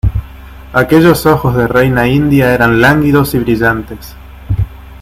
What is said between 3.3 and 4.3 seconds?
y brillantes: